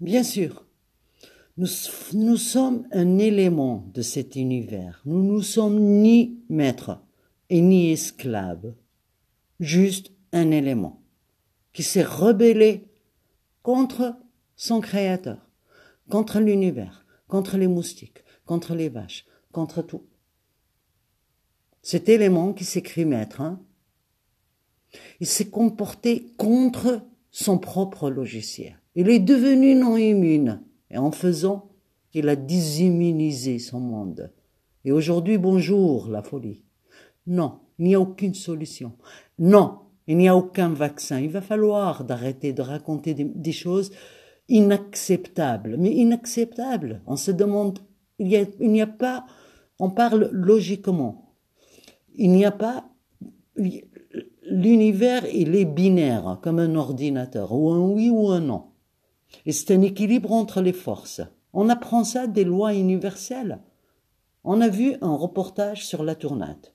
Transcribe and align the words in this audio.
Bien 0.00 0.22
sûr, 0.22 0.64
nous, 1.58 1.68
nous 2.14 2.38
sommes 2.38 2.88
un 2.90 3.18
élément 3.18 3.84
de 3.92 4.00
cet 4.00 4.34
univers. 4.34 5.02
Nous 5.04 5.22
ne 5.22 5.42
sommes 5.42 5.78
ni 5.78 6.38
maîtres 6.48 7.02
et 7.50 7.60
ni 7.60 7.92
esclaves, 7.92 8.74
juste 9.58 10.10
un 10.32 10.52
élément 10.52 11.02
qui 11.74 11.82
s'est 11.82 12.02
rebellé 12.02 12.88
contre 13.62 14.16
son 14.56 14.80
créateur, 14.80 15.50
contre 16.08 16.40
l'univers, 16.40 17.04
contre 17.28 17.58
les 17.58 17.68
moustiques, 17.68 18.24
contre 18.46 18.74
les 18.74 18.88
vaches, 18.88 19.26
contre 19.52 19.82
tout. 19.82 20.06
Cet 21.82 22.08
élément 22.08 22.54
qui 22.54 22.64
s'écrit 22.64 23.04
maître, 23.04 23.42
hein, 23.42 23.60
il 25.20 25.26
s'est 25.26 25.50
comporté 25.50 26.32
contre 26.38 27.02
son 27.30 27.58
propre 27.58 28.10
logiciel. 28.10 28.79
Il 28.96 29.08
est 29.08 29.20
devenu 29.20 29.74
non 29.74 29.96
immune. 29.96 30.62
Et 30.90 30.98
en 30.98 31.12
faisant, 31.12 31.70
il 32.12 32.28
a 32.28 32.34
désimmunisé 32.36 33.58
son 33.60 33.78
monde. 33.78 34.32
Et 34.84 34.90
aujourd'hui, 34.90 35.38
bonjour 35.38 36.08
la 36.08 36.22
folie. 36.22 36.64
Non, 37.26 37.60
il 37.78 37.86
n'y 37.86 37.94
a 37.94 38.00
aucune 38.00 38.34
solution. 38.34 38.92
Non, 39.38 39.78
il 40.08 40.16
n'y 40.16 40.28
a 40.28 40.36
aucun 40.36 40.70
vaccin. 40.70 41.20
Il 41.20 41.30
va 41.30 41.40
falloir 41.40 42.04
d'arrêter 42.04 42.52
de 42.52 42.62
raconter 42.62 43.14
des, 43.14 43.52
choses 43.52 43.92
inacceptables. 44.48 45.76
Mais 45.78 45.92
inacceptables. 45.92 47.02
On 47.06 47.16
se 47.16 47.30
demande, 47.30 47.78
il 48.18 48.26
n'y 48.60 48.80
a, 48.80 48.84
a 48.84 48.86
pas, 48.88 49.24
on 49.78 49.90
parle 49.90 50.30
logiquement. 50.32 51.36
Il 52.16 52.32
n'y 52.32 52.44
a 52.44 52.50
pas, 52.50 52.88
l'univers, 54.42 55.24
il 55.32 55.54
est 55.54 55.64
binaire, 55.64 56.40
comme 56.42 56.58
un 56.58 56.74
ordinateur, 56.74 57.52
ou 57.52 57.70
un 57.70 57.78
oui 57.78 58.10
ou 58.10 58.30
un 58.30 58.40
non. 58.40 58.64
Et 59.46 59.52
c'est 59.52 59.74
un 59.74 59.82
équilibre 59.82 60.32
entre 60.32 60.60
les 60.60 60.72
forces. 60.72 61.20
On 61.52 61.68
apprend 61.68 62.04
ça 62.04 62.26
des 62.26 62.44
lois 62.44 62.74
universelles. 62.74 63.60
On 64.44 64.60
a 64.60 64.68
vu 64.68 64.94
un 65.00 65.14
reportage 65.14 65.86
sur 65.86 66.02
la 66.02 66.14
tournade. 66.14 66.74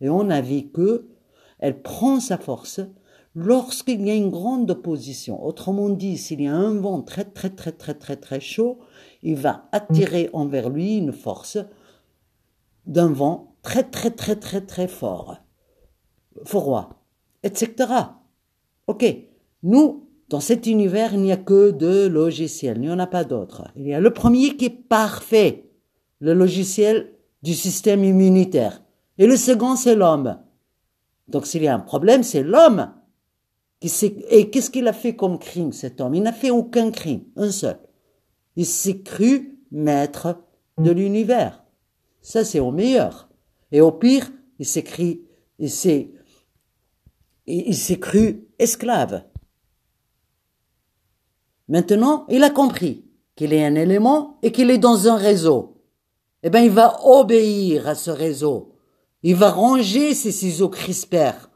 Et 0.00 0.08
on 0.08 0.30
a 0.30 0.40
vu 0.40 0.68
que 0.68 1.08
elle 1.58 1.82
prend 1.82 2.20
sa 2.20 2.36
force 2.36 2.80
lorsqu'il 3.34 4.06
y 4.06 4.10
a 4.10 4.14
une 4.14 4.30
grande 4.30 4.70
opposition. 4.70 5.44
Autrement 5.44 5.88
dit, 5.88 6.18
s'il 6.18 6.42
y 6.42 6.46
a 6.46 6.54
un 6.54 6.74
vent 6.74 7.02
très 7.02 7.24
très 7.24 7.50
très 7.50 7.72
très 7.72 7.94
très 7.94 8.16
très 8.16 8.40
chaud, 8.40 8.78
il 9.22 9.36
va 9.36 9.68
attirer 9.72 10.30
envers 10.32 10.68
lui 10.68 10.96
une 10.96 11.12
force 11.12 11.58
d'un 12.86 13.10
vent 13.10 13.56
très 13.62 13.82
très 13.82 14.10
très 14.10 14.36
très 14.36 14.60
très 14.60 14.88
fort, 14.88 15.38
froid, 16.44 17.02
etc. 17.42 17.88
Ok, 18.86 19.04
nous, 19.62 20.03
dans 20.28 20.40
cet 20.40 20.66
univers, 20.66 21.14
il 21.14 21.20
n'y 21.20 21.32
a 21.32 21.36
que 21.36 21.70
deux 21.70 22.08
logiciels, 22.08 22.78
il 22.78 22.82
n'y 22.82 22.90
en 22.90 22.98
a 22.98 23.06
pas 23.06 23.24
d'autres. 23.24 23.68
Il 23.76 23.86
y 23.86 23.94
a 23.94 24.00
le 24.00 24.12
premier 24.12 24.56
qui 24.56 24.66
est 24.66 24.70
parfait, 24.70 25.70
le 26.20 26.32
logiciel 26.32 27.12
du 27.42 27.54
système 27.54 28.04
immunitaire. 28.04 28.82
Et 29.18 29.26
le 29.26 29.36
second, 29.36 29.76
c'est 29.76 29.94
l'homme. 29.94 30.38
Donc 31.28 31.46
s'il 31.46 31.62
y 31.62 31.68
a 31.68 31.74
un 31.74 31.80
problème, 31.80 32.22
c'est 32.22 32.42
l'homme. 32.42 32.92
Et 34.30 34.50
qu'est-ce 34.50 34.70
qu'il 34.70 34.88
a 34.88 34.94
fait 34.94 35.14
comme 35.14 35.38
crime, 35.38 35.72
cet 35.72 36.00
homme? 36.00 36.14
Il 36.14 36.22
n'a 36.22 36.32
fait 36.32 36.50
aucun 36.50 36.90
crime, 36.90 37.24
un 37.36 37.50
seul. 37.50 37.78
Il 38.56 38.64
s'est 38.64 39.00
cru 39.00 39.58
maître 39.70 40.40
de 40.78 40.90
l'univers. 40.90 41.62
Ça, 42.22 42.44
c'est 42.44 42.60
au 42.60 42.70
meilleur. 42.70 43.28
Et 43.72 43.82
au 43.82 43.92
pire, 43.92 44.30
il 44.58 44.64
s'est 44.64 44.84
cru, 44.84 45.20
il 45.58 45.70
s'est, 45.70 46.12
il 47.46 47.76
s'est 47.76 47.98
cru 47.98 48.46
esclave. 48.58 49.24
Maintenant, 51.68 52.26
il 52.28 52.42
a 52.42 52.50
compris 52.50 53.04
qu'il 53.36 53.52
est 53.52 53.64
un 53.64 53.74
élément 53.74 54.38
et 54.42 54.52
qu'il 54.52 54.70
est 54.70 54.78
dans 54.78 55.08
un 55.08 55.16
réseau. 55.16 55.80
Eh 56.42 56.50
bien, 56.50 56.62
il 56.62 56.70
va 56.70 57.00
obéir 57.04 57.88
à 57.88 57.94
ce 57.94 58.10
réseau. 58.10 58.74
Il 59.22 59.36
va 59.36 59.50
ranger 59.50 60.14
ses 60.14 60.32
ciseaux 60.32 60.68
CRISPR 60.68 61.48